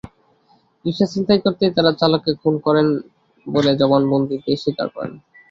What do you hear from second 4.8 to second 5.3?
করেন।